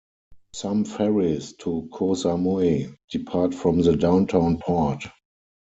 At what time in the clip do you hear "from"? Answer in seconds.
3.53-3.81